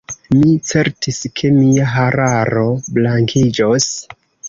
[0.37, 2.67] Mi certis ke mia hararo
[2.99, 3.93] blankiĝos.